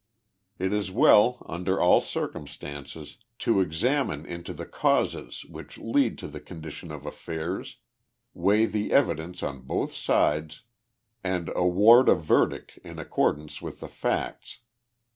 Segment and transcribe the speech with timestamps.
[0.57, 6.39] It is well, under all circumstances, to examine into the causes which lead to the
[6.39, 7.77] condition of affairs,
[8.33, 10.63] weigh the evidence on both sides,
[11.23, 14.61] and award a verdict in accordance with the facts.